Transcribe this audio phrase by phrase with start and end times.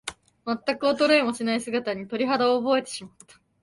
[0.45, 3.39] まったく衰えもしない姿に、鳥肌を覚えてしまった。